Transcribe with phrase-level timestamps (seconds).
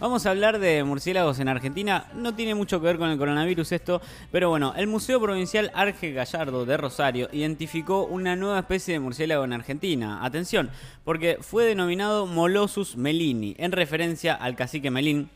[0.00, 2.06] Vamos a hablar de murciélagos en Argentina.
[2.14, 4.00] No tiene mucho que ver con el coronavirus esto,
[4.32, 9.44] pero bueno, el Museo Provincial Arge Gallardo de Rosario identificó una nueva especie de murciélago
[9.44, 10.24] en Argentina.
[10.24, 10.70] Atención,
[11.04, 15.30] porque fue denominado Molossus melini, en referencia al cacique Melín,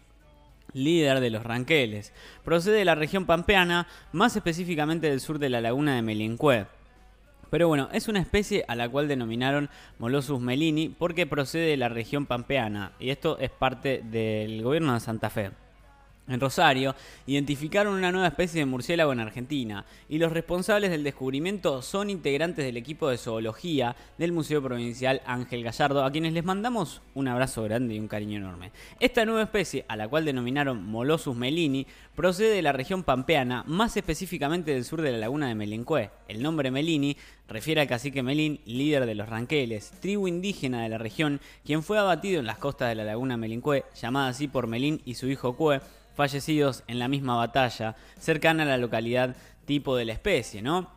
[0.73, 2.13] líder de los ranqueles.
[2.45, 6.67] Procede de la región pampeana, más específicamente del sur de la laguna de Melincue.
[7.51, 11.89] Pero bueno, es una especie a la cual denominaron Molossus melini porque procede de la
[11.89, 15.51] región pampeana y esto es parte del gobierno de Santa Fe
[16.29, 16.95] en Rosario,
[17.27, 22.65] identificaron una nueva especie de murciélago en Argentina y los responsables del descubrimiento son integrantes
[22.65, 27.63] del equipo de zoología del Museo Provincial Ángel Gallardo, a quienes les mandamos un abrazo
[27.63, 28.73] grande y un cariño enorme.
[28.99, 33.97] Esta nueva especie, a la cual denominaron Molossus melini, procede de la región pampeana, más
[33.97, 36.11] específicamente del sur de la laguna de Melencue.
[36.29, 37.17] El nombre Melini
[37.49, 41.99] refiere al cacique Melín, líder de los Ranqueles, tribu indígena de la región, quien fue
[41.99, 45.57] abatido en las costas de la laguna Melincue, llamada así por Melín y su hijo
[45.57, 45.81] Cue,
[46.15, 50.91] fallecidos en la misma batalla, cercana a la localidad tipo de la especie, ¿no?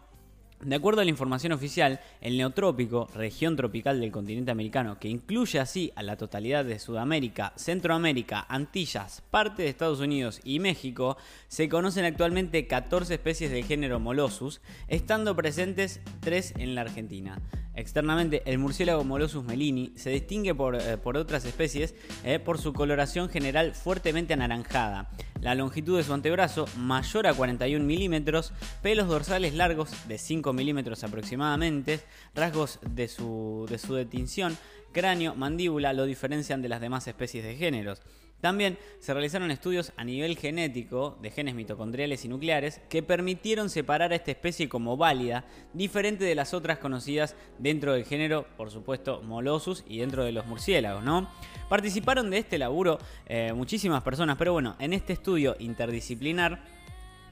[0.62, 5.58] De acuerdo a la información oficial, el neotrópico, región tropical del continente americano, que incluye
[5.58, 11.16] así a la totalidad de Sudamérica, Centroamérica, Antillas, parte de Estados Unidos y México,
[11.48, 17.40] se conocen actualmente 14 especies del género Molossus, estando presentes 3 en la Argentina.
[17.80, 23.30] Externamente, el murciélago Molossus melini se distingue por, eh, otras especies eh, por su coloración
[23.30, 29.92] general fuertemente anaranjada, la longitud de su antebrazo mayor a 41 milímetros, pelos dorsales largos
[30.10, 32.02] de 5 milímetros aproximadamente,
[32.36, 34.58] rasgos de su, de su detinción,
[34.92, 38.02] cráneo, mandíbula lo diferencian de las demás especies de géneros.
[38.42, 44.14] También se realizaron estudios a nivel genético de genes mitocondriales y nucleares que permitieron separar
[44.14, 49.22] a esta especie como válida, diferente de las otras conocidas dentro del género, por supuesto,
[49.24, 51.30] Molossus y dentro de los murciélagos, ¿no?
[51.68, 56.64] Participaron de este laburo eh, muchísimas personas, pero bueno, en este estudio interdisciplinar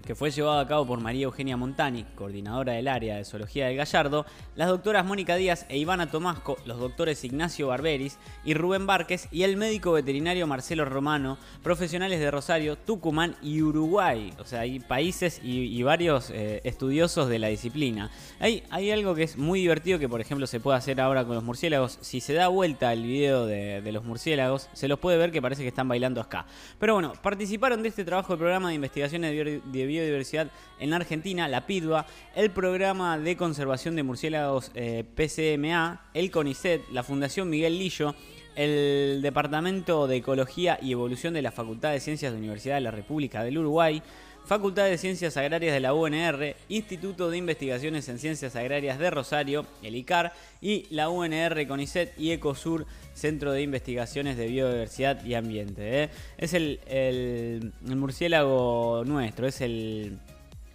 [0.06, 3.78] que fue llevado a cabo por María Eugenia Montani, coordinadora del área de zoología del
[3.78, 9.28] Gallardo, las doctoras Mónica Díaz e Ivana Tomasco, los doctores Ignacio Barberis y Rubén Barques
[9.32, 14.34] y el médico veterinario Marcelo Romano, profesionales de Rosario, Tucumán y Uruguay.
[14.40, 18.12] O sea, hay países y, varios eh, estudiosos de la disciplina.
[18.40, 21.44] Hay, algo que es muy divertido que, por ejemplo, se puede hacer ahora con los
[21.44, 21.98] murciélagos.
[22.02, 25.62] Si se da vuelta el video de, los murciélagos, se los puede ver que parece
[25.62, 26.46] que están bailando acá.
[26.80, 31.48] Pero bueno, participaron de este trabajo de programa de investigaciones de, de biodiversidad en Argentina,
[31.48, 32.06] la PIDUA,
[32.36, 38.14] el programa de conservación de murciélagos eh, PCMA, el CONICET, la Fundación Miguel Lillo,
[38.58, 42.82] el Departamento de Ecología y Evolución de la Facultad de Ciencias de la Universidad de
[42.82, 44.02] la República del Uruguay,
[44.48, 49.66] Facultad de Ciencias Agrarias de la UNR, Instituto de Investigaciones en Ciencias Agrarias de Rosario,
[49.84, 56.04] el ICAR, y la UNR CONICET y ECOSUR, Centro de Investigaciones de Biodiversidad y Ambiente.
[56.04, 56.10] ¿eh?
[56.38, 60.18] Es el, murciélago nuestro, es el,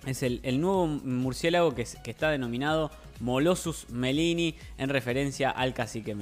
[0.06, 2.90] es el, nuevo murciélago que, que, está denominado
[3.20, 6.20] Molossus melini en referencia al cacique melini.